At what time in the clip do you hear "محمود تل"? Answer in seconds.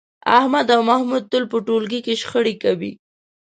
0.89-1.43